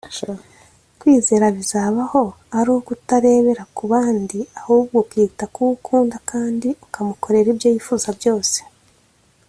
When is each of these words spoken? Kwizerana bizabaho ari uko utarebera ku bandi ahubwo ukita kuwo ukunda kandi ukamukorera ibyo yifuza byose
Kwizerana 0.99 1.49
bizabaho 1.57 2.21
ari 2.57 2.69
uko 2.77 2.89
utarebera 2.97 3.63
ku 3.75 3.83
bandi 3.91 4.39
ahubwo 4.59 4.95
ukita 5.03 5.43
kuwo 5.53 5.69
ukunda 5.77 6.15
kandi 6.31 6.69
ukamukorera 6.85 7.47
ibyo 7.53 7.67
yifuza 7.73 8.09
byose 8.19 8.59